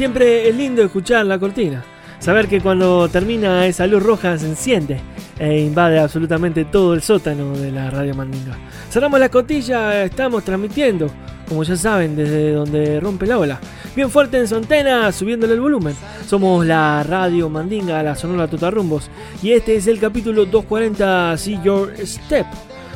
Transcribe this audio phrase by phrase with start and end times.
[0.00, 1.84] Siempre es lindo escuchar la cortina.
[2.20, 4.98] Saber que cuando termina esa luz roja se enciende
[5.38, 8.56] e invade absolutamente todo el sótano de la Radio Mandinga.
[8.88, 11.10] Cerramos la cotilla, estamos transmitiendo,
[11.46, 13.60] como ya saben, desde donde rompe la ola.
[13.94, 15.94] Bien fuerte en su antena, subiéndole el volumen.
[16.26, 19.10] Somos la Radio Mandinga, la Sonora Totarrumbos.
[19.42, 22.46] Y este es el capítulo 240, See Your Step.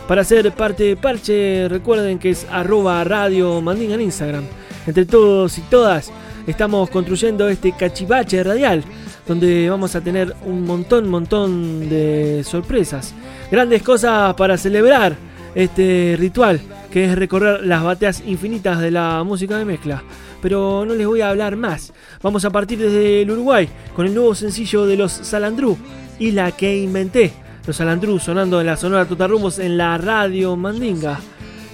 [0.08, 4.44] Para ser parte de Parche, recuerden que es arroba Radio Mandinga en Instagram.
[4.86, 6.10] Entre todos y todas,
[6.46, 8.84] estamos construyendo este cachivache radial,
[9.26, 13.14] donde vamos a tener un montón, montón de sorpresas.
[13.50, 15.16] Grandes cosas para celebrar
[15.54, 16.60] este ritual,
[16.90, 20.02] que es recorrer las bateas infinitas de la música de mezcla.
[20.42, 21.92] Pero no les voy a hablar más.
[22.22, 25.78] Vamos a partir desde el Uruguay con el nuevo sencillo de los Salandrú,
[26.18, 27.32] Isla que inventé.
[27.66, 31.18] Los Salandrú sonando en la Sonora Totarrumbos en la radio Mandinga.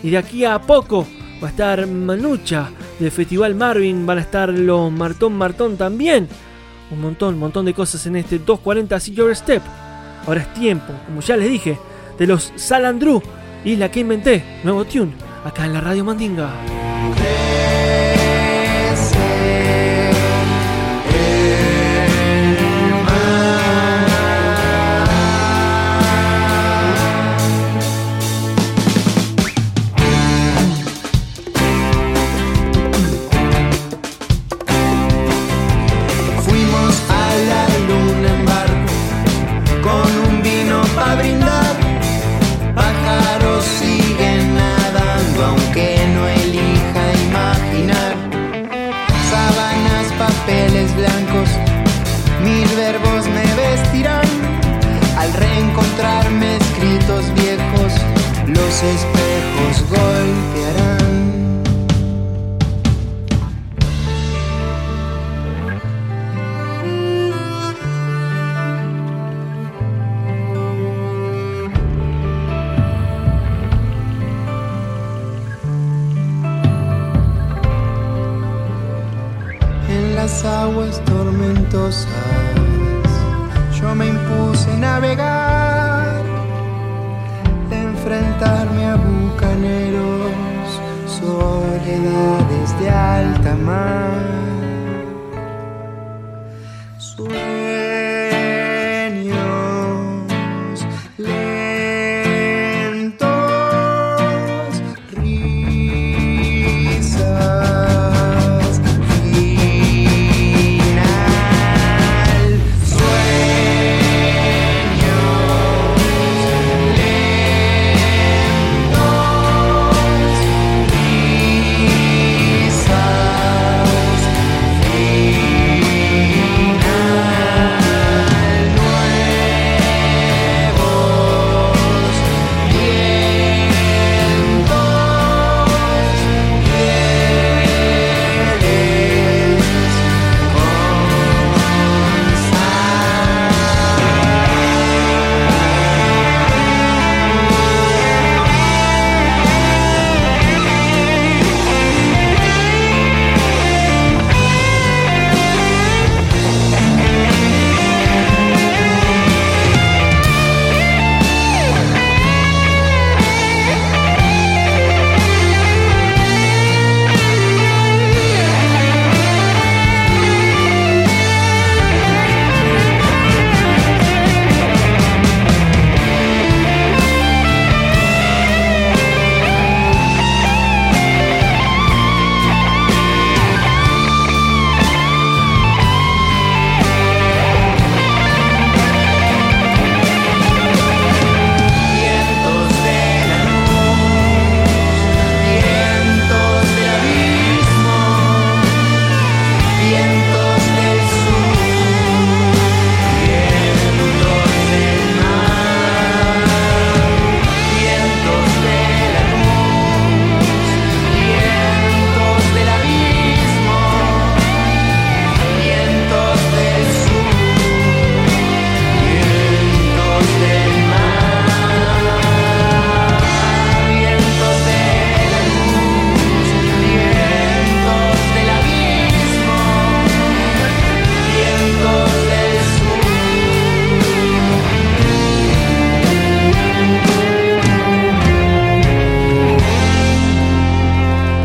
[0.03, 1.07] Y de aquí a poco
[1.43, 2.69] va a estar Manucha
[2.99, 6.28] del Festival Marvin, van a estar los Martón Martón también.
[6.91, 9.62] Un montón, un montón de cosas en este 240 See Your Step.
[10.27, 11.78] Ahora es tiempo, como ya les dije,
[12.19, 13.23] de los Salandrú,
[13.65, 15.12] Isla que inventé, nuevo tune,
[15.45, 16.51] acá en la radio Mandinga.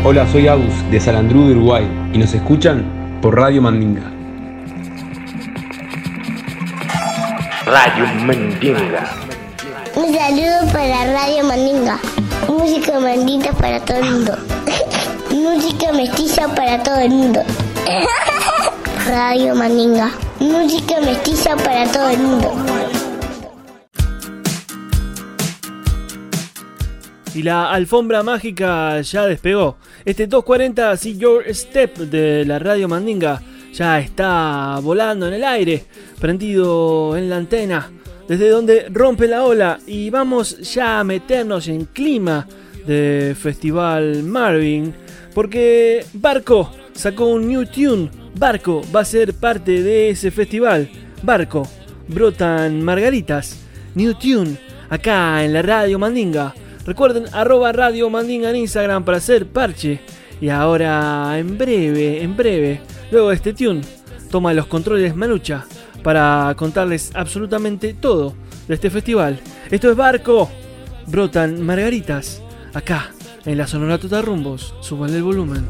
[0.08, 2.84] Hola, soy Agus de Salandrú de Uruguay y nos escuchan
[3.20, 4.02] por Radio Mandinga.
[7.66, 9.10] Radio Mandinga.
[9.96, 11.98] Un saludo para Radio Mandinga.
[12.46, 14.38] Música mandita para todo el mundo.
[15.32, 17.42] Música mestiza para todo el mundo.
[19.08, 20.12] Radio Mandinga.
[20.38, 22.95] Música mestiza para todo el mundo.
[27.36, 29.76] Y la alfombra mágica ya despegó.
[30.06, 33.42] Este 240 See Your Step de la radio Mandinga
[33.74, 35.84] ya está volando en el aire,
[36.18, 37.90] prendido en la antena,
[38.26, 42.48] desde donde rompe la ola y vamos ya a meternos en clima
[42.86, 44.94] de Festival Marvin,
[45.34, 48.08] porque Barco sacó un new tune.
[48.34, 50.88] Barco va a ser parte de ese festival.
[51.22, 51.68] Barco,
[52.08, 53.58] brotan margaritas,
[53.94, 54.56] new tune,
[54.88, 56.54] acá en la radio Mandinga.
[56.86, 60.00] Recuerden arroba Radio Mandinga en Instagram para hacer parche.
[60.40, 62.80] Y ahora, en breve, en breve,
[63.10, 63.80] luego de este tune,
[64.30, 65.66] toma los controles Manucha
[66.04, 68.34] para contarles absolutamente todo
[68.68, 69.40] de este festival.
[69.70, 70.48] Esto es Barco.
[71.08, 72.40] Brotan margaritas.
[72.72, 73.10] Acá,
[73.44, 74.74] en la Sonora Total Rumbos.
[74.80, 75.66] Suban el volumen.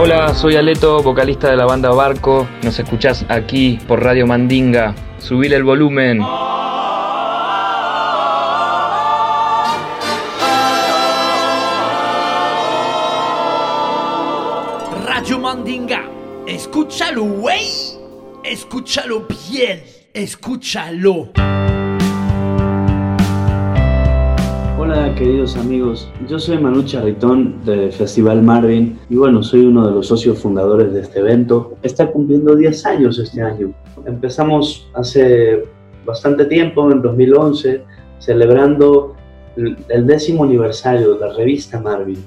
[0.00, 2.46] Hola, soy Aleto, vocalista de la banda Barco.
[2.62, 4.94] Nos escuchás aquí por Radio Mandinga.
[5.18, 6.20] Subile el volumen.
[15.04, 16.04] Radio Mandinga,
[16.46, 17.66] escúchalo, güey.
[18.44, 19.82] Escúchalo bien,
[20.14, 21.32] escúchalo.
[24.90, 29.92] Hola queridos amigos, yo soy Manu Charritón de Festival Marvin y bueno, soy uno de
[29.92, 31.74] los socios fundadores de este evento.
[31.82, 33.74] Está cumpliendo 10 años este año.
[34.06, 35.64] Empezamos hace
[36.06, 37.82] bastante tiempo, en 2011,
[38.18, 39.14] celebrando
[39.56, 42.24] el décimo aniversario de la revista Marvin,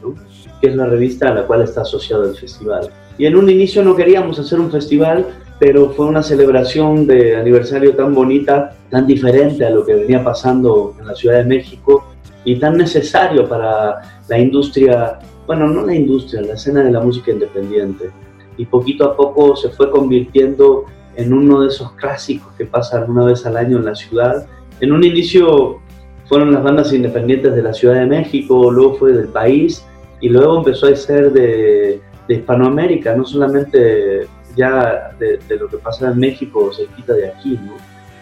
[0.61, 2.91] que es la revista a la cual está asociado el festival.
[3.17, 5.25] Y en un inicio no queríamos hacer un festival,
[5.57, 10.93] pero fue una celebración de aniversario tan bonita, tan diferente a lo que venía pasando
[10.99, 12.10] en la Ciudad de México
[12.43, 17.31] y tan necesario para la industria, bueno, no la industria, la escena de la música
[17.31, 18.09] independiente.
[18.57, 23.25] Y poquito a poco se fue convirtiendo en uno de esos clásicos que pasan una
[23.25, 24.47] vez al año en la ciudad.
[24.79, 25.79] En un inicio
[26.25, 29.85] fueron las bandas independientes de la Ciudad de México, luego fue del país
[30.21, 36.11] y luego empezó a ser de, de Hispanoamérica, no solamente ya de, lo que pasa
[36.11, 37.73] en México se quita de aquí, ¿no?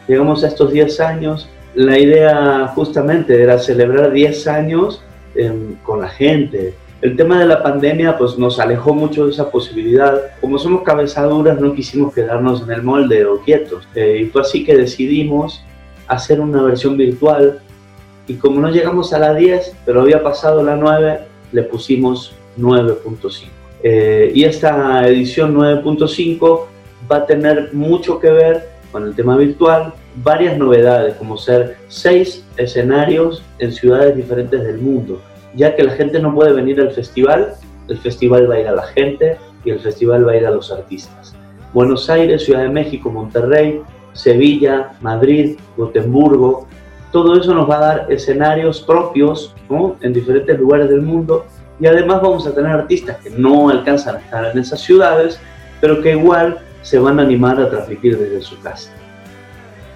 [0.08, 5.04] Llegamos a estos 10 años, la idea justamente era celebrar 10 años
[5.36, 6.74] em, con la gente.
[7.02, 10.20] El tema de la pandemia pues nos alejó mucho de esa posibilidad.
[10.42, 13.88] Como somos cabezaduras no quisimos quedarnos en el molde o quietos.
[13.96, 15.64] Eh, y fue así que decidimos
[16.08, 17.60] hacer una versión virtual
[18.28, 21.20] y como no llegamos a la 10, pero había pasado la 9,
[21.52, 23.48] le pusimos 9.5.
[23.82, 26.66] Eh, y esta edición 9.5
[27.12, 32.46] va a tener mucho que ver con el tema virtual, varias novedades, como ser seis
[32.58, 35.22] escenarios en ciudades diferentes del mundo,
[35.56, 37.54] ya que la gente no puede venir al festival,
[37.88, 40.52] el festival va a ir a la gente y el festival va a ir a
[40.52, 41.36] los artistas.
[41.74, 43.82] Buenos Aires, Ciudad de México, Monterrey,
[44.14, 46.68] Sevilla, Madrid, Gotemburgo,
[47.12, 49.56] todo eso nos va a dar escenarios propios
[50.02, 51.46] en diferentes lugares del mundo
[51.80, 55.40] y además vamos a tener artistas que no alcanzan a estar en esas ciudades,
[55.82, 58.92] pero que igual se van a animar a transmitir desde su casa.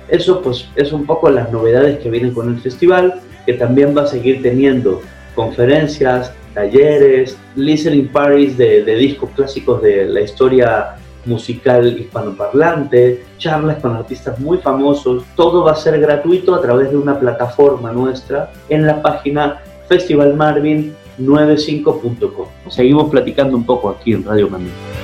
[0.07, 4.01] Eso pues es un poco las novedades que vienen con el festival, que también va
[4.03, 5.01] a seguir teniendo
[5.35, 10.95] conferencias, talleres, listening parties de, discos clásicos de la historia
[11.25, 16.97] musical hispanoparlante, charlas con artistas muy famosos, todo va a ser gratuito a través de
[16.97, 22.45] una plataforma nuestra en la página festivalmarvin95.com.
[22.69, 25.02] Seguimos platicando un poco aquí en Radio Mandela.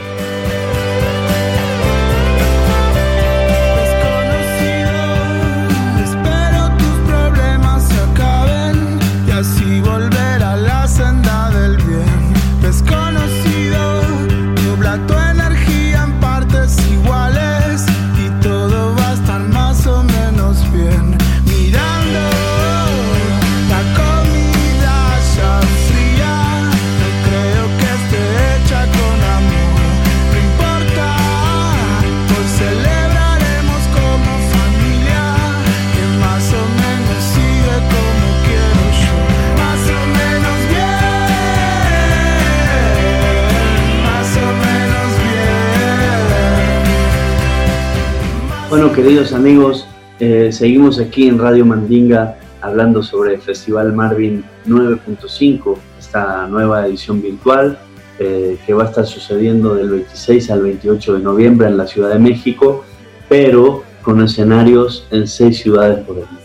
[48.70, 49.88] Bueno, queridos amigos,
[50.20, 57.20] eh, seguimos aquí en Radio Mandinga hablando sobre el Festival Marvin 9.5, esta nueva edición
[57.20, 57.80] virtual
[58.20, 62.10] eh, que va a estar sucediendo del 26 al 28 de noviembre en la Ciudad
[62.10, 62.86] de México,
[63.28, 66.42] pero con escenarios en seis ciudades por el mundo.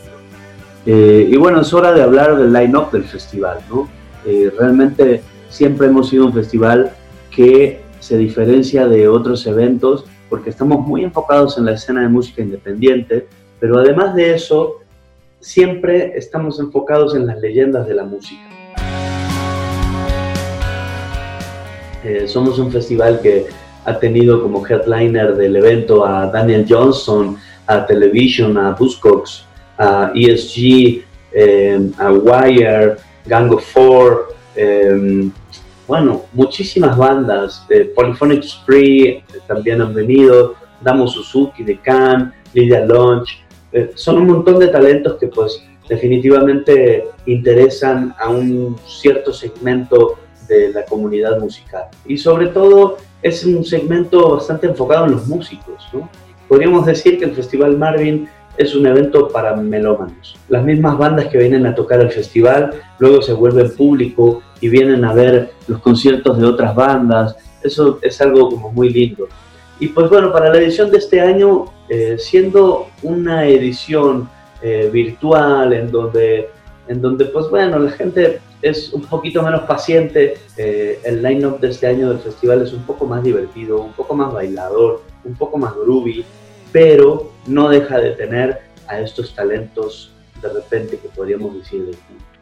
[0.87, 3.87] Eh, y bueno, es hora de hablar del line-up del festival, ¿no?
[4.59, 6.93] realmente siempre hemos sido un festival
[7.31, 12.43] que se diferencia de otros eventos porque estamos muy enfocados en la escena de música
[12.43, 13.27] independiente,
[13.61, 14.81] pero además de eso,
[15.41, 18.43] siempre estamos enfocados en las leyendas de la música.
[22.05, 23.47] Eh, somos un festival que
[23.85, 29.47] ha tenido como headliner del evento a Daniel Johnson, a Television, a Buzzcocks,
[29.79, 31.03] a ESG,
[31.33, 35.31] eh, a Wire, Gang of Four, eh,
[35.87, 42.85] bueno, muchísimas bandas, de Polyphonic Spree eh, también han venido, Damo Suzuki de Can, Lydia
[42.85, 50.19] Launch, eh, son un montón de talentos que pues definitivamente interesan a un cierto segmento
[50.49, 51.85] de la comunidad musical.
[52.07, 55.87] Y sobre todo es un segmento bastante enfocado en los músicos.
[55.93, 56.09] ¿no?
[56.49, 60.37] Podríamos decir que el Festival Marvin es un evento para melómanos.
[60.49, 65.05] Las mismas bandas que vienen a tocar al festival luego se vuelven público y vienen
[65.05, 67.37] a ver los conciertos de otras bandas.
[67.63, 69.29] Eso es algo como muy lindo.
[69.81, 74.29] Y pues bueno, para la edición de este año, eh, siendo una edición
[74.63, 76.49] eh, virtual en donde,
[76.89, 81.69] en donde pues bueno, la gente es un poquito menos paciente, eh, el line-up de
[81.69, 85.59] este año del festival es un poco más divertido, un poco más bailador, un poco
[85.59, 86.25] más groovy,
[86.75, 90.11] pero no deja de tener a estos talentos
[90.43, 91.93] de repente que podríamos decir.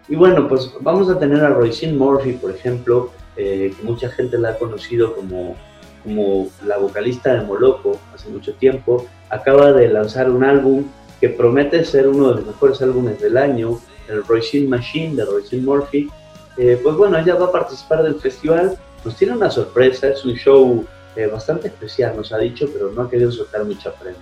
[0.08, 4.38] Y bueno, pues vamos a tener a Roisin Murphy, por ejemplo, eh, que mucha gente
[4.38, 5.54] la ha conocido como,
[6.02, 9.04] como la vocalista de Moloco hace mucho tiempo.
[9.28, 10.84] Acaba de lanzar un álbum
[11.20, 15.62] que promete ser uno de los mejores álbumes del año, el Roisin Machine de Roisin
[15.62, 16.08] Murphy.
[16.56, 20.36] Eh, pues bueno, ella va a participar del festival, nos tiene una sorpresa, es un
[20.36, 20.86] show
[21.16, 24.20] eh, bastante especial, nos ha dicho, pero no ha querido soltar mucha prenda.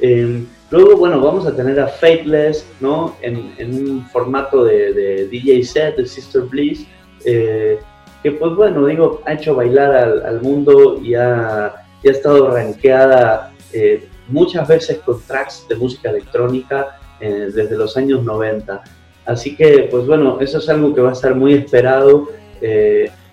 [0.00, 3.16] Em, luego, bueno, vamos a tener a Fateless, ¿no?
[3.22, 6.86] En, un formato de, DJ set, de Sister Bliss,
[7.24, 7.78] eh,
[8.22, 14.08] que pues bueno, digo, ha hecho bailar al, mundo y ha, ha, estado rankeada eh,
[14.28, 18.82] muchas veces con tracks de música electrónica desde los años 90.
[19.24, 22.28] Así que, pues bueno, eso es algo que va a estar muy esperado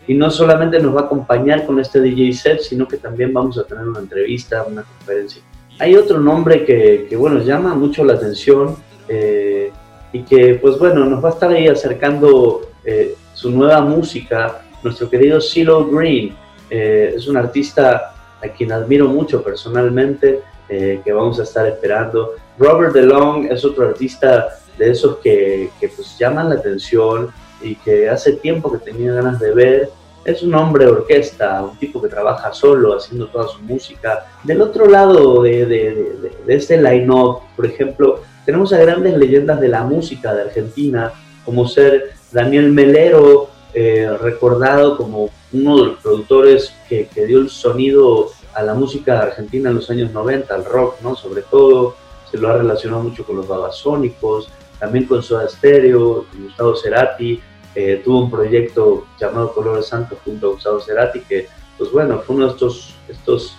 [0.08, 3.58] y no solamente nos va a acompañar con este DJ set, sino que también vamos
[3.58, 5.42] a tener una entrevista, una conferencia.
[5.80, 8.76] Hay otro nombre que, que bueno, llama mucho la atención
[9.08, 9.72] eh,
[10.12, 15.10] y que, pues bueno, nos va a estar ahí acercando eh, su nueva música, nuestro
[15.10, 16.36] querido CeeLo Green.
[16.70, 22.32] Eh, es un artista a quien admiro mucho personalmente, que vamos a estar esperando.
[22.58, 27.30] Robert DeLong es otro artista de esos que, que pues llaman la atención,
[27.64, 29.90] y que hace tiempo que tenía ganas de ver.
[30.26, 34.26] Es un hombre de orquesta, un tipo que trabaja solo haciendo toda su música.
[34.44, 39.68] Del otro lado de, de, de, este line-up, por ejemplo, tenemos a grandes leyendas de
[39.68, 41.12] la música de Argentina,
[41.44, 47.50] como ser Daniel Melero, eh, recordado como uno de los productores que, que, dio el
[47.50, 51.16] sonido a la música argentina en los años 90, al rock, ¿no?
[51.16, 51.96] Sobre todo,
[52.30, 54.50] se lo ha relacionado mucho con los babasónicos,
[54.80, 57.40] también con Soda Stereo, con Gustavo Cerati,
[57.76, 62.36] eh, tuvo un proyecto llamado Colores Santos junto a Gustavo Cerati, que, pues bueno, fue
[62.36, 63.58] uno de estos, estos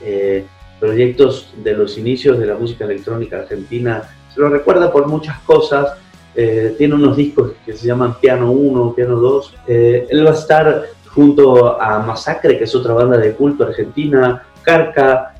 [0.00, 0.46] eh,
[0.78, 4.14] proyectos de los inicios de la música electrónica argentina.
[4.32, 5.98] Se lo recuerda por muchas cosas.
[6.34, 9.54] Eh, tiene unos discos que se llaman Piano 1, Piano 2.
[9.66, 15.34] él va a estar junto a Masacre, que es otra banda de culto argentina, Carca,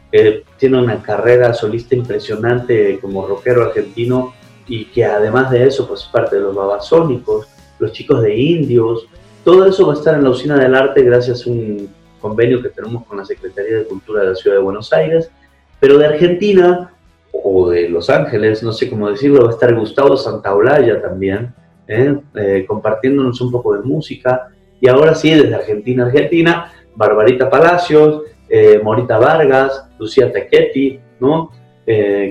[0.57, 4.35] tiene una carrera solista impresionante como rockero argentino
[4.67, 7.47] y que además de eso, pues parte de los babasónicos
[7.81, 9.09] los chicos de indios,
[9.45, 11.89] todo eso va a estar en la Usina del Arte gracias a un
[12.21, 15.31] convenio que tenemos con la Secretaría de Cultura de la Ciudad de Buenos Aires,
[15.81, 16.93] pero de Argentina
[17.33, 21.55] o de Los Ángeles, no sé cómo decirlo, va a estar Gustavo Santaolalla también,
[21.89, 22.19] ¿eh?
[22.35, 24.49] Eh, compartiéndonos un poco de música.
[24.81, 31.51] Y ahora sí, desde Argentina, Argentina, Barbarita Palacios, eh, Morita Vargas, Lucía Techetti, ¿no?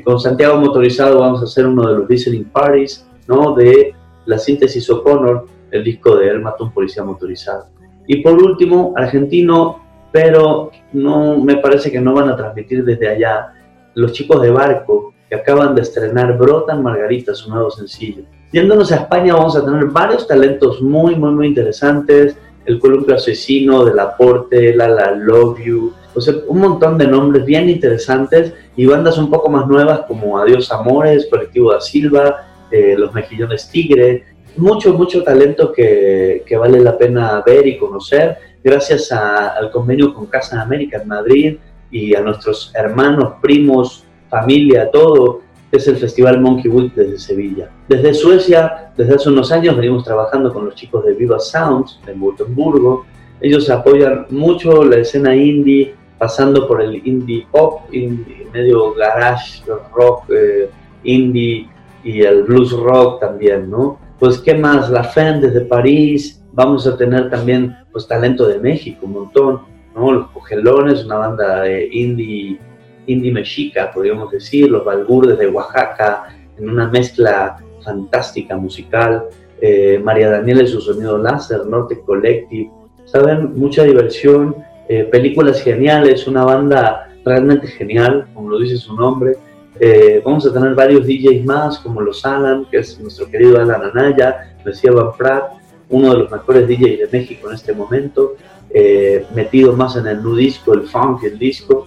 [0.05, 3.53] con Santiago Motorizado vamos a hacer uno de los listening parties, ¿no?
[3.55, 3.93] De
[4.29, 7.65] la síntesis O'Connor, el disco de Él mató un policía motorizado.
[8.07, 9.79] Y por último, argentino,
[10.11, 13.53] pero no me parece que no van a transmitir desde allá,
[13.95, 18.23] los chicos de Barco, que acaban de estrenar Brotan Margarita, su nuevo sencillo.
[18.51, 22.37] Yéndonos a España vamos a tener varios talentos muy, muy, muy interesantes.
[22.65, 27.45] El Columpio Asesino, Del Aporte, La La Love You, o sea, un montón de nombres
[27.45, 32.95] bien interesantes y bandas un poco más nuevas como Adiós Amores, Colectivo da Silva, eh,
[32.97, 34.25] los mejillones tigre,
[34.58, 40.25] mucho, mucho talento que, que, vale la pena ver y conocer, gracias al convenio con
[40.25, 41.58] Casa de América en Madrid
[41.91, 47.69] y a nuestros hermanos, primos, familia, todo, es el Festival Monkey Wood desde Sevilla.
[47.88, 52.21] Desde Suecia, desde hace unos años, venimos trabajando con los chicos de Viva Sounds en
[52.21, 53.03] Württemberg.
[53.41, 60.29] Ellos apoyan mucho la escena indie, pasando por el indie pop, indie, medio garage, rock,
[60.29, 60.69] eh,
[61.03, 61.69] indie,
[62.03, 63.99] y el blues rock también, ¿no?
[64.19, 64.89] Pues, ¿qué más?
[64.89, 69.62] La FEN desde París, vamos a tener también, pues, talento de México, un montón,
[69.95, 70.12] ¿no?
[70.12, 72.59] Los Cogelones, una banda de indie,
[73.07, 79.25] indie mexica, podríamos decir, los Balbur de Oaxaca, en una mezcla fantástica musical,
[79.62, 82.69] eh, María Daniela y su sonido láser, Norte Collective,
[83.05, 83.53] ¿saben?
[83.55, 84.55] Mucha diversión,
[84.88, 89.38] eh, películas geniales, una banda realmente genial, como lo dice su nombre,
[89.79, 93.81] eh, vamos a tener varios DJs más, como los Alan, que es nuestro querido Alan
[93.83, 95.53] Anaya, decía Van Pratt,
[95.89, 98.35] uno de los mejores DJs de México en este momento,
[98.69, 101.85] eh, metido más en el nu disco, el funk, el disco.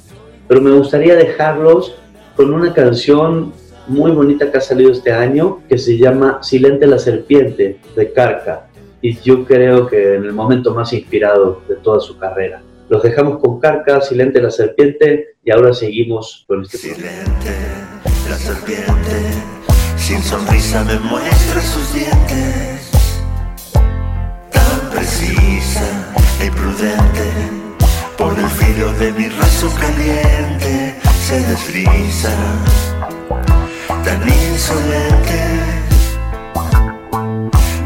[0.48, 1.94] Pero me gustaría dejarlos
[2.35, 3.52] con una canción
[3.87, 8.68] muy bonita que ha salido este año, que se llama Silente la Serpiente, de Carca.
[9.00, 12.62] Y yo creo que en el momento más inspirado de toda su carrera.
[12.92, 17.57] Los dejamos con Carca, Silente la Serpiente, y ahora seguimos con este Silente
[18.28, 19.16] la serpiente,
[19.96, 22.90] sin sonrisa me muestra sus dientes,
[24.50, 27.31] tan precisa e prudente,
[28.18, 30.94] por el filo de mi raso caliente
[31.26, 32.37] se desliza,
[34.05, 35.40] tan insolente,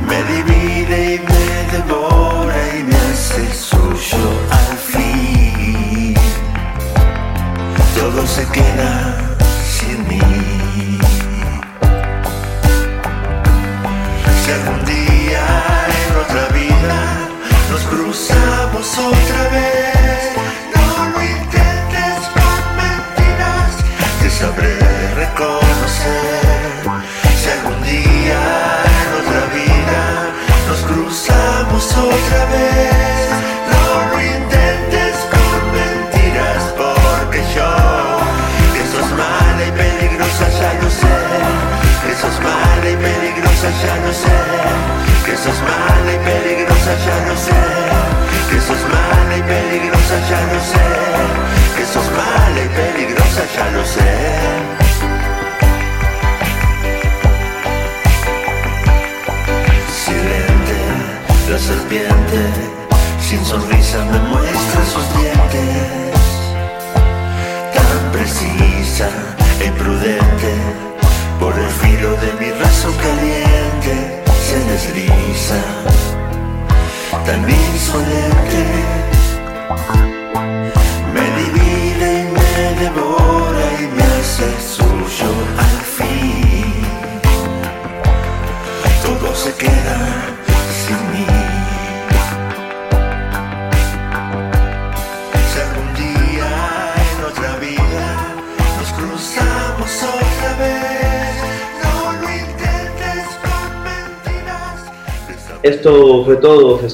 [0.08, 4.55] me divide y me devora y me hace suyo
[8.26, 9.25] se queda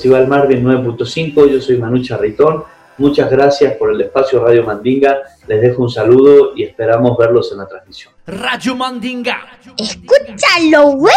[0.02, 1.48] Festival Marvin 9.5.
[1.48, 2.64] Yo soy Manu Charritón.
[2.98, 5.16] Muchas gracias por el espacio Radio Mandinga.
[5.46, 8.12] Les dejo un saludo y esperamos verlos en la transmisión.
[8.26, 9.38] Radio Mandinga.
[9.78, 11.14] Escúchalo, güey.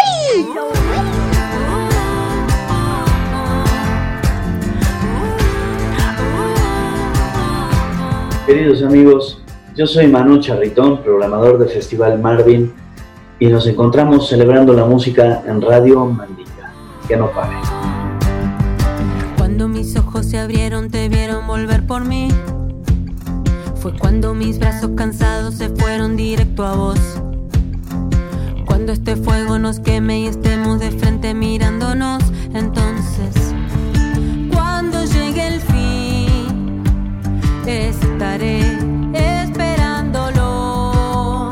[8.46, 9.42] Queridos amigos,
[9.76, 12.72] yo soy Manu Charritón, programador de Festival Marvin,
[13.40, 16.72] y nos encontramos celebrando la música en Radio Mandinga.
[17.08, 17.65] Que no pare.
[20.36, 22.28] Se abrieron, te vieron volver por mí.
[23.78, 27.00] Fue cuando mis brazos cansados se fueron directo a vos.
[28.66, 32.22] Cuando este fuego nos queme y estemos de frente mirándonos,
[32.54, 33.34] entonces,
[34.52, 36.84] cuando llegue el fin,
[37.66, 38.60] estaré
[39.14, 41.50] esperándolo.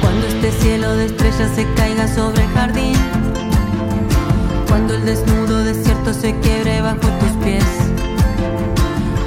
[0.00, 2.96] Cuando este cielo de estrellas se caiga sobre el jardín.
[4.66, 7.64] Cuando el desnudo desierto se quiebre bajo tus pies.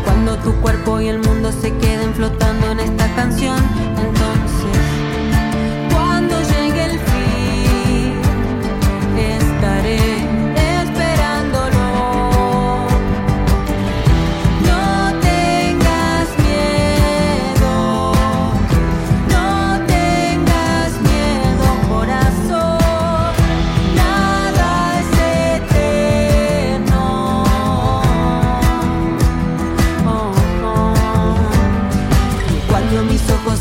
[0.03, 3.57] Cuando tu cuerpo y el mundo se queden flotando en esta canción.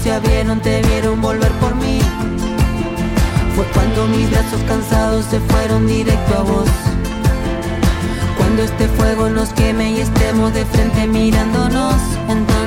[0.02, 2.00] Se abrieron, te vieron volver por mí.
[3.54, 6.68] Fue cuando mis brazos cansados se fueron directo a vos.
[8.36, 11.94] Cuando este fuego nos queme y estemos de frente mirándonos,
[12.28, 12.61] entonces,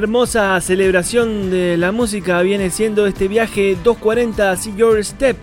[0.00, 5.36] hermosa celebración de la música viene siendo este viaje 240 See Your Step.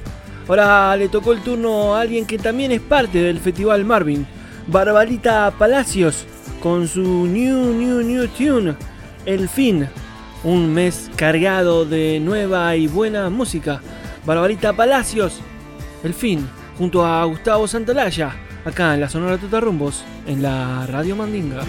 [0.47, 4.25] Ahora le tocó el turno a alguien que también es parte del Festival Marvin,
[4.65, 6.25] Barbarita Palacios,
[6.59, 8.75] con su New New New Tune,
[9.27, 9.87] El Fin.
[10.43, 13.79] Un mes cargado de nueva y buena música.
[14.25, 15.39] Barbarita Palacios,
[16.03, 21.61] El Fin, junto a Gustavo Santalaya, acá en la Sonora Tutarrumbos, en la Radio Mandinga.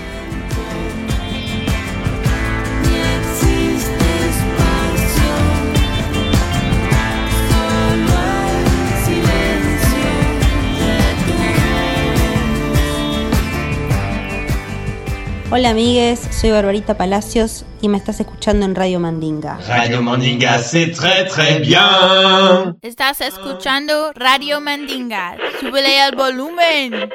[15.50, 19.58] Hola amigues, soy Barbarita Palacios y me estás escuchando en Radio Mandinga.
[19.66, 22.76] Radio Mandinga, c'est très très bien.
[22.82, 25.36] Estás escuchando Radio Mandinga.
[25.58, 27.08] Súbele al volumen.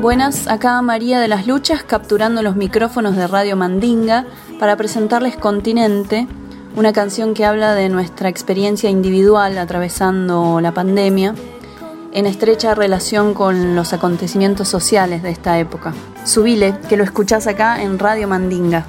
[0.00, 4.24] Buenas, acá María de las Luchas capturando los micrófonos de Radio Mandinga
[4.58, 6.26] para presentarles Continente,
[6.74, 11.34] una canción que habla de nuestra experiencia individual atravesando la pandemia
[12.12, 15.94] en estrecha relación con los acontecimientos sociales de esta época.
[16.24, 18.86] Subile, que lo escuchás acá en Radio Mandinga.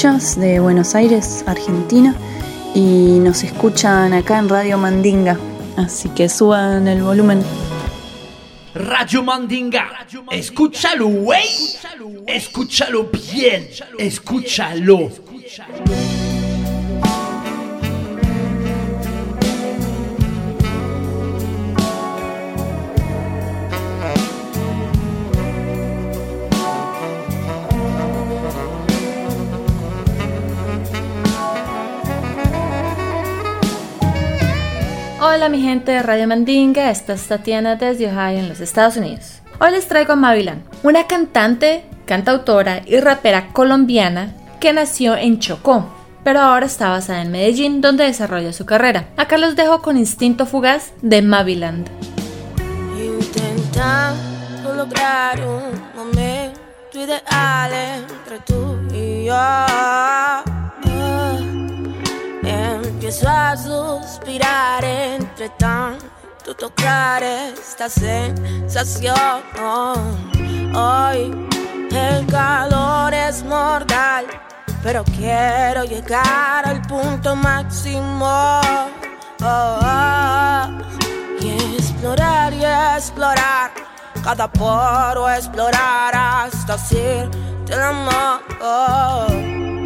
[0.00, 2.14] De Buenos Aires, Argentina,
[2.74, 5.36] y nos escuchan acá en Radio Mandinga,
[5.76, 7.42] así que suban el volumen.
[8.74, 10.06] Radio Mandinga.
[10.30, 11.44] Escúchalo, güey.
[12.26, 13.68] Escúchalo bien.
[13.98, 15.10] Escúchalo.
[35.32, 39.42] Hola mi gente de Radio Mandinga, esta es Tatiana desde Ohio en los Estados Unidos.
[39.60, 45.88] Hoy les traigo a Mavilan, una cantante, cantautora y rapera colombiana que nació en Chocó,
[46.24, 49.10] pero ahora está basada en Medellín donde desarrolla su carrera.
[49.16, 51.88] Acá los dejo con Instinto Fugaz de Maviland.
[54.76, 56.18] Lograr un
[56.92, 60.49] ideal entre tú y yo.
[63.10, 69.16] Empiezo a suspirar entre tanto tocar esta sensación.
[70.72, 71.48] Hoy
[71.90, 74.26] el calor es mortal,
[74.84, 78.60] pero quiero llegar al punto máximo.
[79.42, 80.68] Oh, oh,
[81.40, 83.72] y explorar y explorar
[84.22, 89.79] cada poro, explorar hasta hacerte el amor.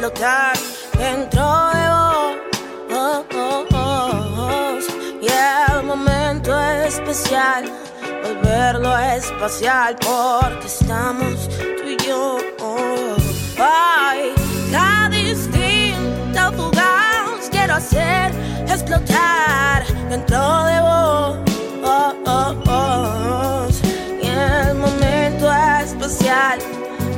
[0.00, 0.56] Explotar
[0.98, 1.84] dentro de
[3.70, 4.84] vos.
[5.20, 7.70] Y el momento especial
[8.24, 12.38] volverlo espacial porque estamos tú y yo.
[13.58, 14.32] Ay,
[14.70, 18.32] la distinta fugaz quiero hacer
[18.68, 21.00] explotar dentro de vos.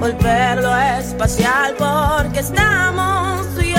[0.02, 3.78] Volverlo espacial porque estamos tú y yo.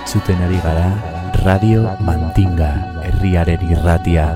[0.00, 0.88] Entzuten ari gara
[1.44, 2.91] Radio Mandinga
[3.22, 4.26] herriaren irratia.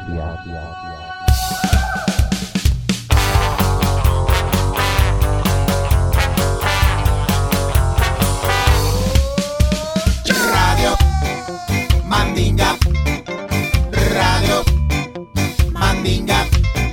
[10.53, 10.93] Radio
[12.05, 12.77] Mandinga.
[14.15, 14.65] Radio
[15.73, 16.47] Mandinga.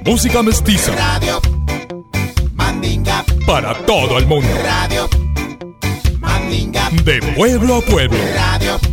[0.05, 1.39] Música mestiza Radio
[2.55, 3.23] Mandinga.
[3.45, 4.49] para todo el mundo.
[4.63, 5.07] Radio
[6.19, 6.89] Mandinga.
[7.03, 8.17] De pueblo a pueblo.
[8.35, 8.92] Radio Mandinga.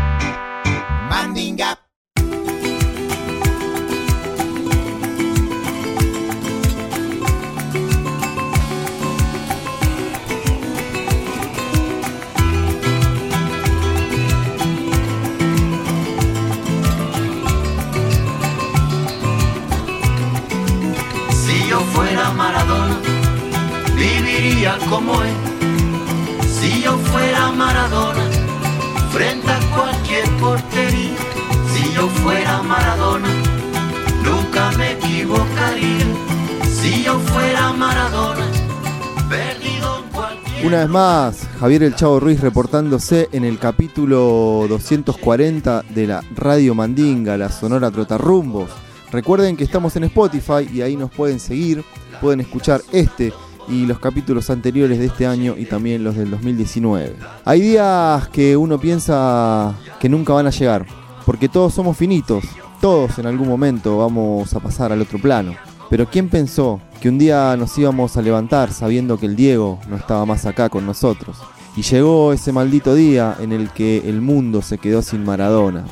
[40.91, 47.49] más, Javier El Chavo Ruiz reportándose en el capítulo 240 de la Radio Mandinga, la
[47.49, 48.69] Sonora Trotarrumbos.
[49.09, 51.85] Recuerden que estamos en Spotify y ahí nos pueden seguir,
[52.19, 53.31] pueden escuchar este
[53.69, 57.15] y los capítulos anteriores de este año y también los del 2019.
[57.45, 60.85] Hay días que uno piensa que nunca van a llegar,
[61.25, 62.43] porque todos somos finitos,
[62.81, 65.70] todos en algún momento vamos a pasar al otro plano.
[65.91, 69.97] Pero ¿quién pensó que un día nos íbamos a levantar sabiendo que el Diego no
[69.97, 71.35] estaba más acá con nosotros?
[71.75, 75.83] Y llegó ese maldito día en el que el mundo se quedó sin Maradona,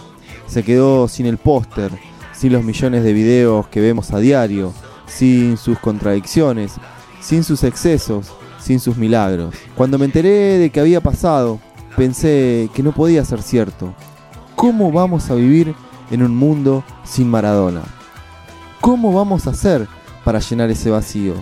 [0.47, 1.91] se quedó sin el póster,
[2.31, 4.71] sin los millones de videos que vemos a diario,
[5.05, 6.75] sin sus contradicciones,
[7.19, 9.53] sin sus excesos, sin sus milagros.
[9.75, 11.59] Cuando me enteré de que había pasado,
[11.97, 13.93] pensé que no podía ser cierto.
[14.55, 15.75] ¿Cómo vamos a vivir
[16.09, 17.98] en un mundo sin Maradona?
[18.81, 19.87] ¿Cómo vamos a hacer
[20.23, 21.35] para llenar ese vacío?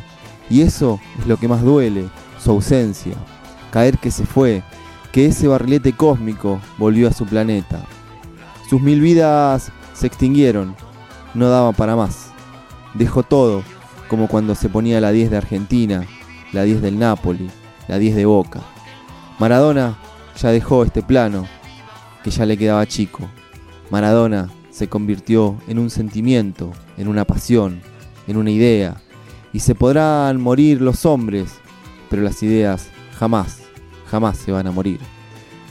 [0.49, 2.09] Y eso es lo que más duele,
[2.43, 3.13] su ausencia.
[3.69, 4.63] Caer que se fue,
[5.11, 7.81] que ese barrilete cósmico volvió a su planeta.
[8.69, 10.75] Sus mil vidas se extinguieron,
[11.35, 12.31] no daba para más.
[12.95, 13.61] Dejó todo,
[14.07, 16.05] como cuando se ponía la 10 de Argentina,
[16.53, 17.51] la 10 del Napoli,
[17.87, 18.61] la 10 de Boca.
[19.37, 19.95] Maradona
[20.41, 21.45] ya dejó este plano,
[22.23, 23.29] que ya le quedaba chico.
[23.91, 27.81] Maradona se convirtió en un sentimiento, en una pasión,
[28.27, 29.01] en una idea.
[29.51, 31.49] Y se podrán morir los hombres,
[32.11, 33.61] pero las ideas jamás,
[34.11, 34.99] jamás se van a morir.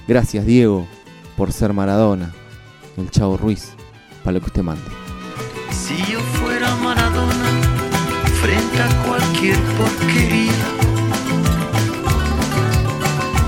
[0.09, 0.89] Gracias Diego
[1.37, 2.35] por ser Maradona,
[2.97, 3.75] el Chavo Ruiz,
[4.25, 4.83] para lo que usted mande.
[5.71, 7.61] Si yo fuera Maradona,
[8.41, 10.67] frente a cualquier porquería,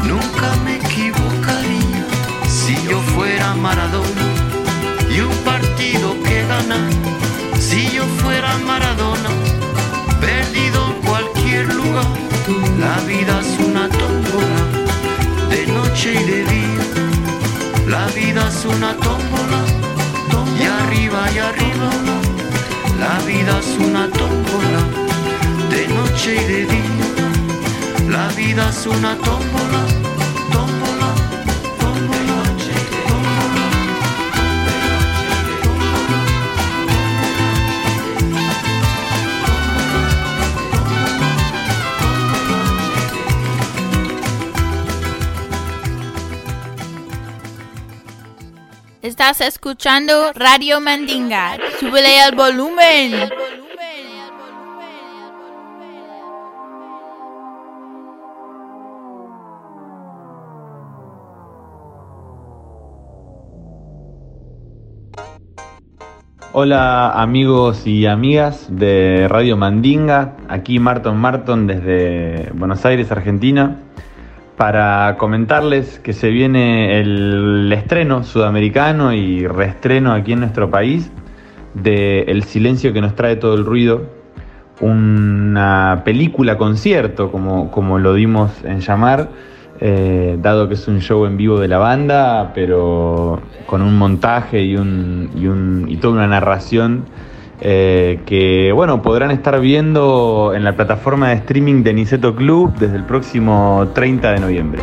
[0.07, 2.07] nunca me equivocaría.
[2.49, 4.38] Si yo fuera Maradona
[5.19, 6.91] y un partido que ganar,
[7.59, 9.31] si yo fuera Maradona,
[10.21, 12.07] perdido en cualquier lugar,
[12.79, 14.63] la vida es una tómbola,
[15.51, 16.85] de noche y de día,
[17.89, 19.61] la vida es una tómbola,
[20.59, 21.91] y arriba y arriba.
[22.99, 24.83] La vida es una tómbola,
[25.71, 27.07] de noche y de día.
[28.09, 30.08] La vida es una tómbola, tómbola,
[49.21, 51.57] Estás escuchando Radio Mandinga.
[51.81, 53.29] Súbele el volumen.
[66.53, 73.79] Hola amigos y amigas de Radio Mandinga, aquí Marton Marton desde Buenos Aires, Argentina,
[74.59, 81.11] para comentarles que se viene el estreno sudamericano y reestreno aquí en nuestro país
[81.75, 84.03] de El silencio que nos trae todo el ruido,
[84.81, 89.29] una película concierto, como, como lo dimos en llamar,
[89.81, 94.63] eh, dado que es un show en vivo de la banda, pero con un montaje
[94.65, 97.05] y, un, y, un- y toda una narración
[97.61, 102.97] eh, que, bueno, podrán estar viendo en la plataforma de streaming de Niceto Club desde
[102.97, 104.83] el próximo 30 de noviembre.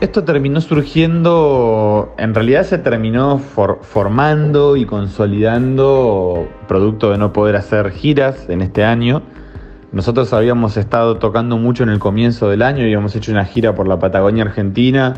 [0.00, 7.56] Esto terminó surgiendo, en realidad se terminó for- formando y consolidando producto de no poder
[7.56, 9.22] hacer giras en este año.
[9.92, 13.88] Nosotros habíamos estado tocando mucho en el comienzo del año, habíamos hecho una gira por
[13.88, 15.14] la Patagonia Argentina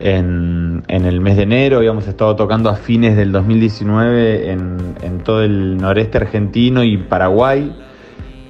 [0.00, 5.76] en, el mes de enero, habíamos estado tocando a fines del 2019 en, todo el
[5.76, 7.72] noreste argentino y Paraguay.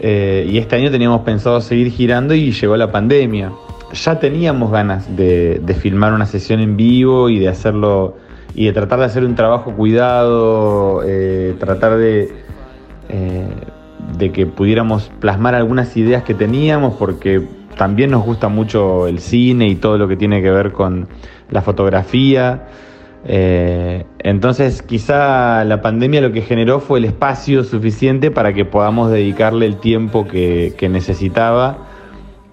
[0.01, 3.53] Eh, y este año teníamos pensado seguir girando y llegó la pandemia.
[3.93, 8.17] Ya teníamos ganas de, de filmar una sesión en vivo y de hacerlo
[8.55, 12.33] y de tratar de hacer un trabajo cuidado, eh, tratar de,
[13.09, 13.49] eh,
[14.19, 17.47] de que pudiéramos plasmar algunas ideas que teníamos, porque
[17.77, 21.09] también nos gusta mucho el cine y todo lo que tiene que ver con
[21.51, 22.69] la fotografía.
[23.25, 29.11] Eh, entonces quizá la pandemia lo que generó fue el espacio suficiente para que podamos
[29.11, 31.87] dedicarle el tiempo que, que necesitaba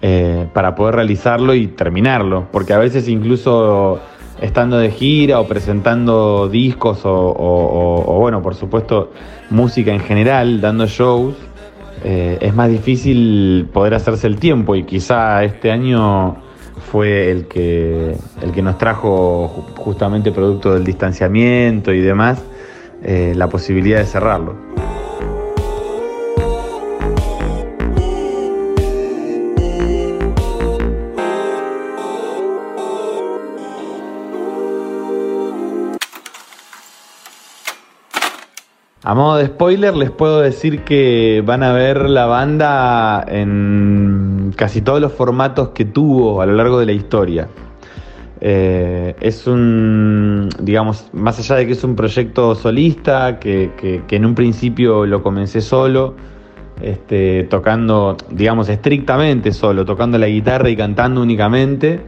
[0.00, 2.46] eh, para poder realizarlo y terminarlo.
[2.52, 4.00] Porque a veces incluso
[4.40, 9.10] estando de gira o presentando discos o, bueno, por supuesto,
[9.50, 11.34] música en general, dando shows,
[12.04, 16.36] eh, es más difícil poder hacerse el tiempo y quizá este año
[16.78, 22.42] fue el que, el que nos trajo ju- justamente producto del distanciamiento y demás,
[23.02, 24.56] eh, la posibilidad de cerrarlo.
[39.04, 44.82] A modo de spoiler, les puedo decir que van a ver la banda en casi
[44.82, 47.48] todos los formatos que tuvo a lo largo de la historia.
[48.40, 54.16] Eh, es un, digamos, más allá de que es un proyecto solista, que, que- que
[54.16, 56.14] en un principio lo comencé solo,
[56.80, 62.00] este, tocando, digamos, estrictamente solo, tocando la guitarra y cantando únicamente.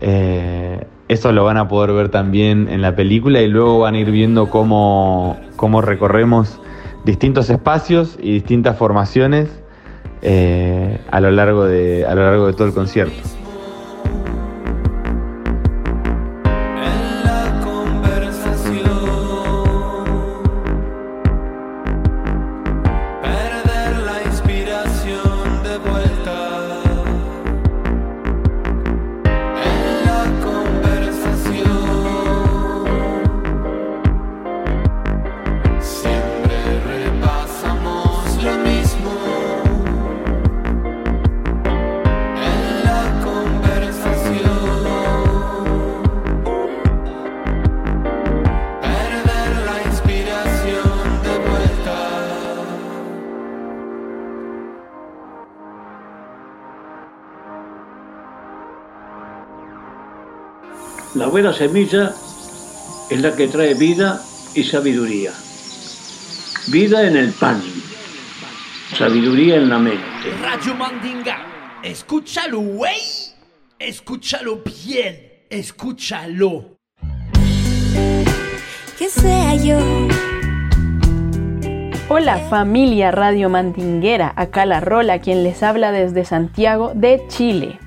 [0.00, 3.98] Eh, eso lo van a poder ver también en la película y luego van a
[3.98, 6.60] ir viendo cómo, cómo recorremos
[7.04, 9.48] distintos espacios y distintas formaciones
[10.22, 13.16] eh, a, lo largo de, a lo largo de todo el concierto.
[61.16, 62.12] La buena semilla
[63.08, 64.20] es la que trae vida
[64.54, 65.32] y sabiduría.
[66.68, 67.62] Vida en el pan,
[68.98, 70.02] sabiduría en la mente.
[70.42, 71.78] Radio Mandinga.
[71.82, 73.00] Escúchalo, güey.
[73.78, 75.46] Escúchalo bien.
[75.48, 76.76] Escúchalo.
[78.98, 79.78] Que sea yo.
[82.10, 87.78] Hola familia Radio Mandinguera, acá la Rola quien les habla desde Santiago de Chile.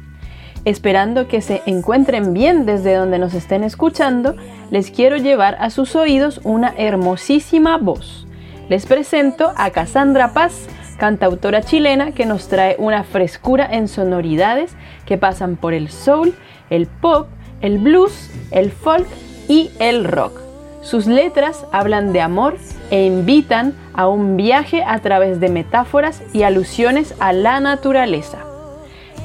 [0.65, 4.35] Esperando que se encuentren bien desde donde nos estén escuchando,
[4.71, 8.27] les quiero llevar a sus oídos una hermosísima voz.
[8.67, 15.17] Les presento a Cassandra Paz, cantautora chilena que nos trae una frescura en sonoridades que
[15.17, 16.35] pasan por el soul,
[16.69, 17.27] el pop,
[17.61, 19.07] el blues, el folk
[19.47, 20.39] y el rock.
[20.81, 22.57] Sus letras hablan de amor
[22.91, 28.39] e invitan a un viaje a través de metáforas y alusiones a la naturaleza.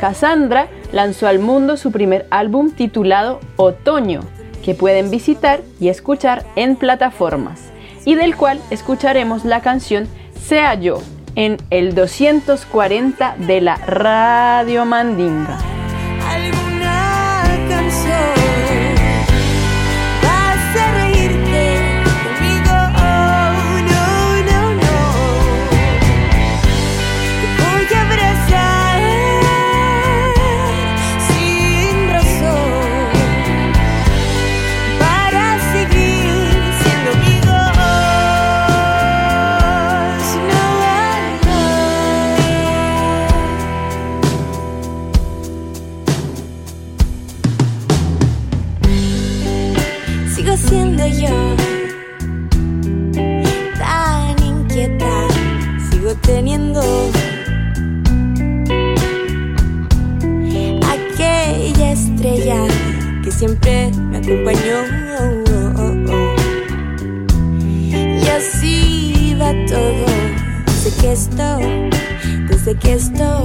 [0.00, 4.20] Cassandra lanzó al mundo su primer álbum titulado Otoño,
[4.64, 7.60] que pueden visitar y escuchar en plataformas,
[8.04, 10.06] y del cual escucharemos la canción
[10.40, 11.02] Sea Yo
[11.34, 15.58] en el 240 de la Radio Mandinga.
[50.74, 51.36] Siendo yo
[53.78, 55.28] tan inquieta,
[55.88, 56.80] sigo teniendo
[60.94, 62.66] aquella estrella
[63.22, 64.78] que siempre me acompañó.
[68.24, 70.06] Y así va todo,
[70.66, 71.58] desde que esto,
[72.48, 73.44] desde que esto,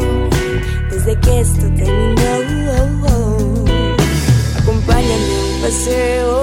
[0.89, 2.29] desde que esto terminó.
[4.57, 6.37] Acompáñame paseo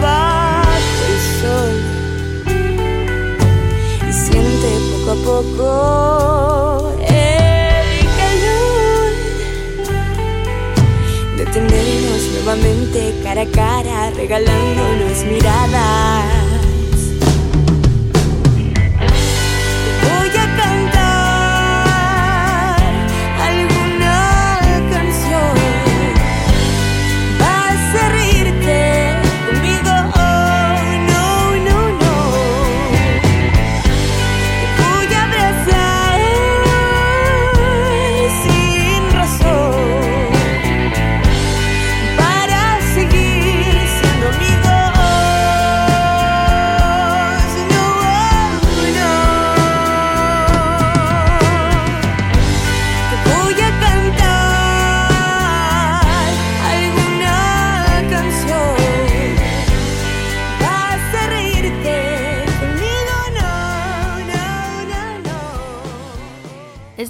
[0.00, 1.76] bajo el sol
[4.08, 4.68] y siente
[5.04, 5.68] poco a poco
[7.00, 9.12] el calor
[11.36, 16.39] de tenernos nuevamente cara a cara, regalándonos miradas.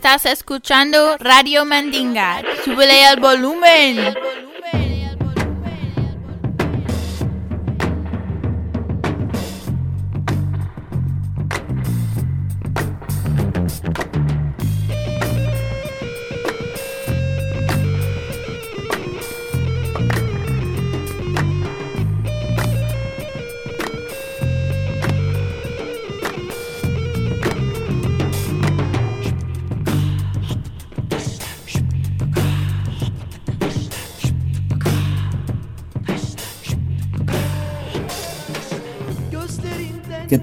[0.01, 2.42] Estás escuchando Radio Mandinga.
[2.64, 4.14] Súbele al volumen.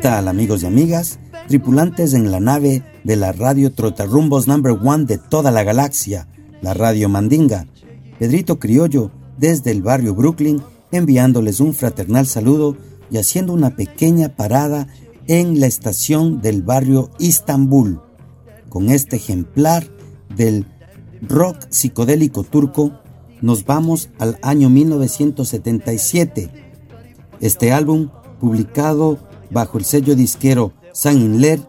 [0.07, 1.19] Tal amigos y amigas?
[1.49, 6.29] Tripulantes en la nave de la radio Trotarrumbos Number One de toda la galaxia,
[6.61, 7.67] la Radio Mandinga.
[8.17, 10.61] Pedrito Criollo desde el barrio Brooklyn
[10.93, 12.77] enviándoles un fraternal saludo
[13.11, 14.87] y haciendo una pequeña parada
[15.27, 17.99] en la estación del barrio Istambul
[18.69, 19.89] con este ejemplar
[20.33, 20.67] del
[21.21, 22.93] rock psicodélico turco
[23.41, 26.49] nos vamos al año 1977.
[27.41, 31.59] Este álbum, publicado bajo el sello disquero San Inler,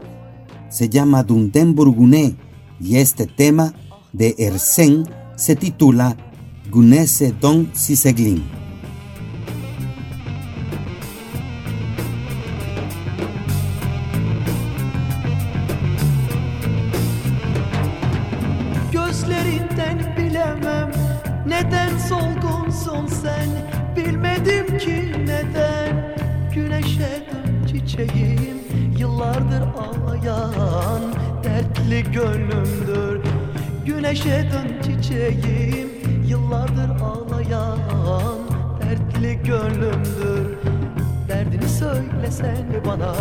[0.71, 2.37] se llama Dunden Burguné
[2.81, 3.75] y este tema
[4.13, 5.05] de Ersen
[5.37, 6.17] se titula
[6.71, 8.58] Gunese Don Siseglin.
[41.49, 43.15] Derdini söylesen bana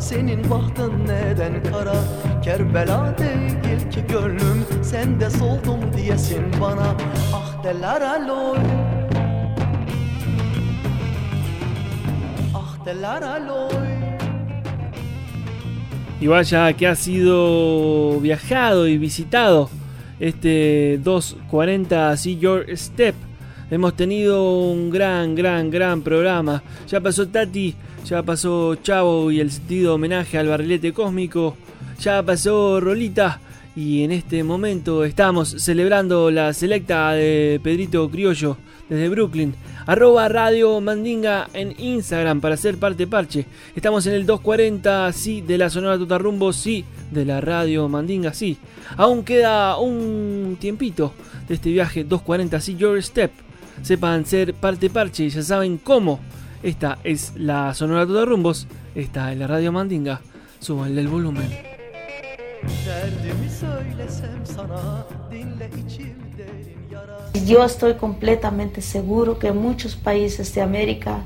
[0.00, 1.06] Senin bahtın
[7.34, 7.64] Ah
[12.54, 12.86] Ah
[16.20, 19.68] Y vaya que ha sido viajado y visitado
[20.20, 23.14] este 240 See Your Step.
[23.70, 26.62] Hemos tenido un gran, gran, gran programa.
[26.88, 31.56] Ya pasó Tati, ya pasó Chavo y el sentido homenaje al barrilete cósmico.
[32.00, 33.40] Ya pasó Rolita
[33.74, 38.58] Y en este momento estamos celebrando la selecta de Pedrito Criollo
[38.88, 39.54] desde Brooklyn.
[39.86, 43.46] Arroba Radio Mandinga en Instagram para ser parte parche.
[43.74, 48.58] Estamos en el 240, sí, de la Sonora Totarrumbo, sí, de la Radio Mandinga, sí.
[48.96, 51.12] Aún queda un tiempito
[51.48, 53.43] de este viaje 240, sí, Your Step.
[53.82, 56.20] Sepan ser parte parche, ya saben cómo.
[56.62, 60.20] Esta es la Sonora Totarrumbos, esta es la Radio Mandinga.
[60.60, 61.50] Súbanle el volumen.
[67.44, 71.18] Yo estoy completamente seguro que en muchos países de América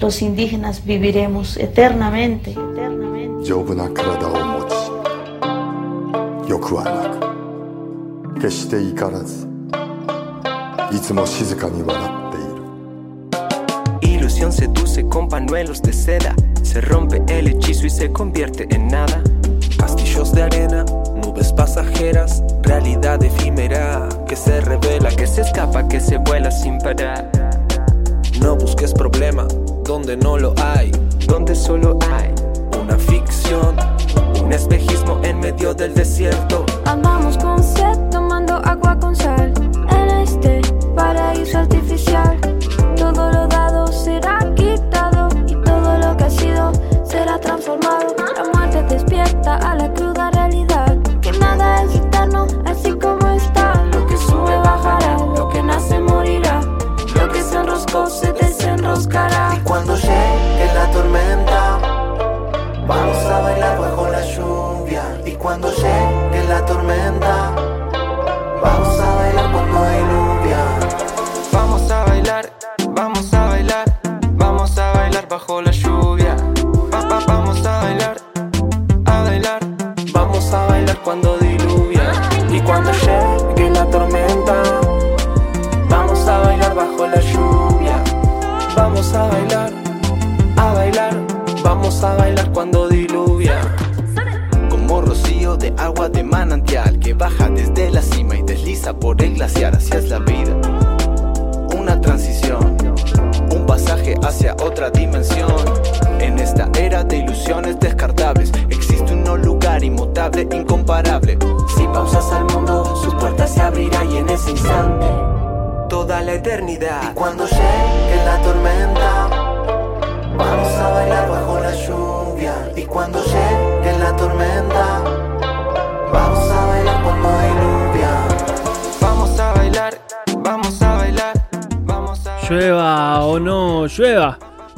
[0.00, 3.44] los indígenas viviremos eternamente, eternamente.
[10.91, 16.35] いつも静かに笑っている Ilusión seduce con pañuelos de seda.
[16.63, 19.21] Se rompe el hechizo y se convierte en nada.
[19.77, 26.17] Castillos de arena, nubes pasajeras, realidad efímera que se revela, que se escapa, que se
[26.17, 27.31] vuela sin parar.
[28.41, 29.47] No busques problema
[29.83, 30.91] donde no lo hay,
[31.27, 32.33] donde solo hay
[32.79, 33.75] una ficción,
[34.43, 36.65] un espejismo en medio del desierto.
[36.85, 37.50] Andamos con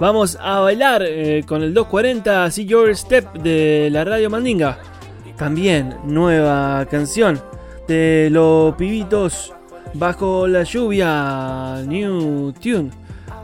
[0.05, 4.79] Vamos a bailar eh, con el 240 See Your Step de la Radio Mandinga.
[5.39, 7.41] También nueva canción
[7.89, 9.55] de los pibitos
[9.95, 12.91] bajo la lluvia New Tune.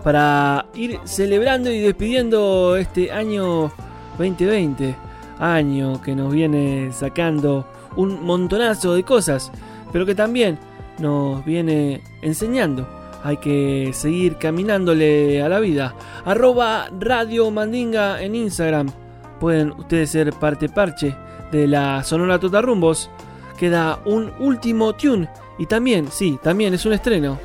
[0.04, 3.72] Para ir celebrando y despidiendo este año
[4.18, 4.94] 2020.
[5.38, 9.50] Año que nos viene sacando un montonazo de cosas.
[9.94, 10.58] Pero que también
[10.98, 15.94] nos viene enseñando hay que seguir caminándole a la vida.
[16.24, 18.90] Arroba Radio Mandinga en Instagram.
[19.38, 21.14] Pueden ustedes ser parte parche
[21.50, 23.10] de la Sonora Totarrumbos.
[23.58, 25.28] Queda un último tune.
[25.58, 27.38] Y también, sí, también es un estreno.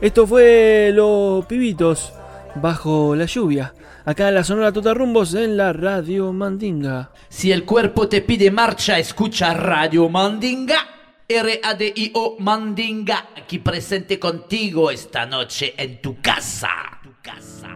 [0.00, 2.12] Esto fue Los Pibitos
[2.56, 3.72] bajo la lluvia.
[4.04, 7.10] Acá en la Sonora Totarrumbos en la Radio Mandinga.
[7.28, 10.91] Si el cuerpo te pide marcha, escucha Radio Mandinga.
[11.34, 16.68] R-A-D-I-O Mandinga, aquí presente contigo esta noche en tu casa.
[17.02, 17.68] Tu casa.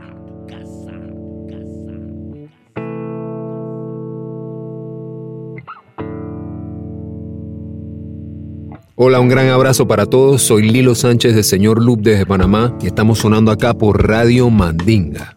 [8.94, 10.42] Hola, un gran abrazo para todos.
[10.42, 15.36] Soy Lilo Sánchez de Señor Loop desde Panamá y estamos sonando acá por Radio Mandinga.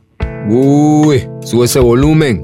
[0.49, 2.41] Uy, sube ese volumen.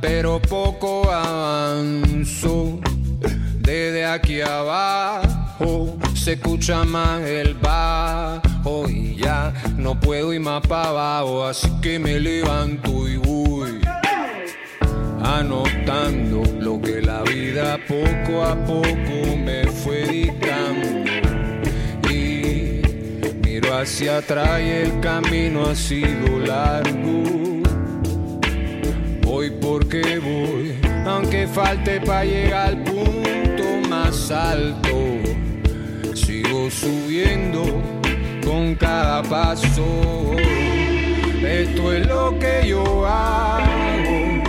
[0.00, 2.80] Pero poco avanzo.
[3.58, 10.88] Desde aquí abajo se escucha más el bajo y ya no puedo ir más para
[10.88, 13.80] abajo, así que me levanto y voy
[15.22, 21.10] anotando lo que la vida poco a poco me fue dictando.
[22.10, 22.82] Y
[23.44, 27.49] miro hacia atrás y el camino ha sido largo.
[29.90, 34.88] Porque voy, aunque falte para llegar al punto más alto.
[36.14, 37.64] Sigo subiendo
[38.44, 40.36] con cada paso.
[41.42, 44.44] Esto es lo que yo hago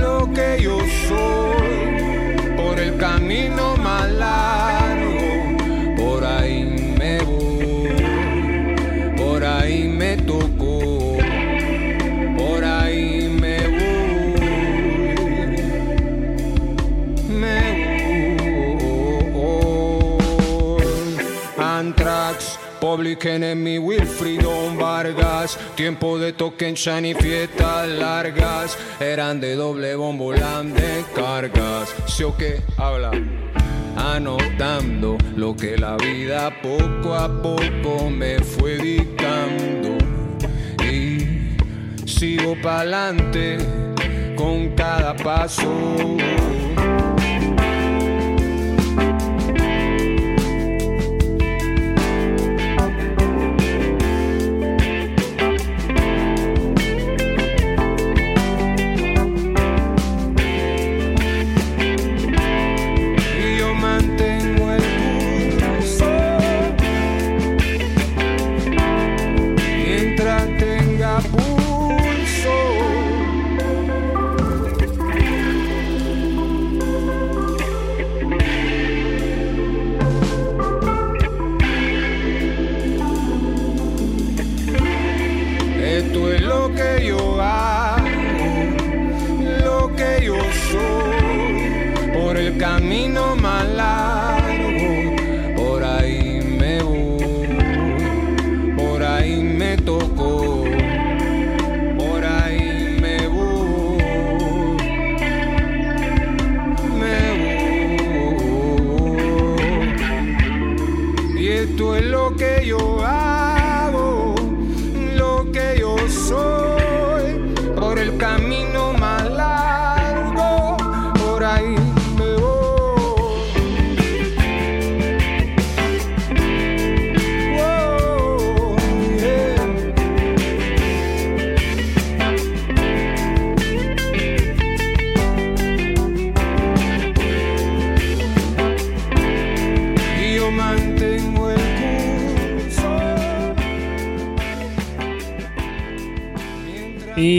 [0.00, 5.03] lo que yo soy por el camino más largo.
[22.94, 25.58] Public Enemy, Wilfrido Vargas.
[25.74, 28.78] Tiempo de token shiny, fiestas largas.
[29.00, 31.92] Eran de doble bombo, de cargas.
[32.06, 32.62] ¿Sí o qué?
[32.76, 33.10] Habla.
[33.96, 39.98] Anotando lo que la vida poco a poco me fue dictando.
[40.88, 41.56] Y
[42.06, 43.58] sigo pa'lante
[44.36, 45.68] con cada paso.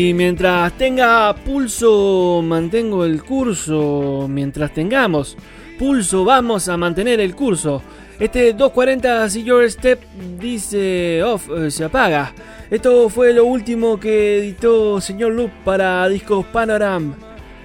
[0.05, 4.27] Y mientras tenga pulso, mantengo el curso.
[4.29, 5.35] Mientras tengamos
[5.79, 7.81] pulso, vamos a mantener el curso.
[8.19, 9.99] Este 240 See Your Step
[10.39, 12.35] dice off, eh, se apaga.
[12.69, 17.15] Esto fue lo último que editó señor Loop para Discos Panoram.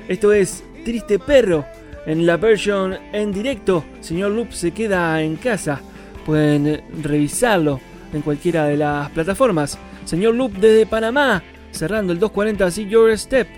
[0.08, 1.66] Esto es Triste Perro.
[2.06, 5.82] En la versión en directo, señor Loop se queda en casa.
[6.24, 7.80] Pueden revisarlo
[8.14, 9.78] en cualquiera de las plataformas.
[10.06, 11.42] Señor Loop desde Panamá,
[11.72, 13.48] cerrando el 240 See Your Step.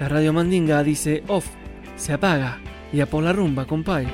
[0.00, 1.46] La radio Mandinga dice off,
[1.96, 2.58] se apaga
[2.92, 4.06] y a por la rumba, compay.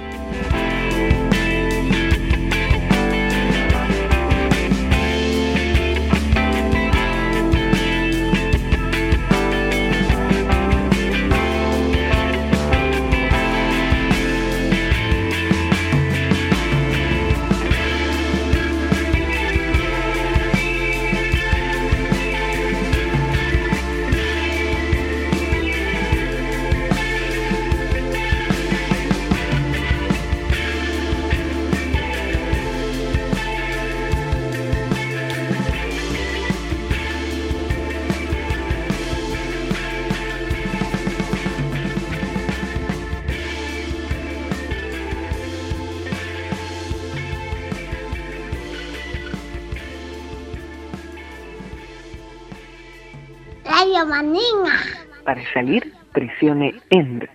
[55.52, 57.30] Salir, presione Enter.